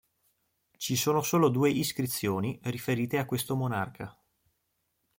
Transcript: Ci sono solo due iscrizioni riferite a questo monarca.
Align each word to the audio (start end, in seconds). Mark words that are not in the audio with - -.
Ci 0.77 0.95
sono 0.95 1.21
solo 1.21 1.49
due 1.49 1.69
iscrizioni 1.69 2.59
riferite 2.63 3.19
a 3.19 3.25
questo 3.27 3.55
monarca. 3.55 4.19